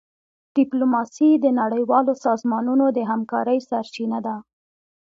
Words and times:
ډيپلوماسي 0.57 1.29
د 1.43 1.45
نړیوالو 1.61 2.13
سازمانونو 2.25 2.85
د 2.97 2.99
همکارۍ 3.11 3.59
سرچینه 3.69 4.19
ده. 4.25 4.35